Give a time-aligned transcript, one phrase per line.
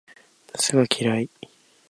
[0.55, 1.29] 夏が嫌い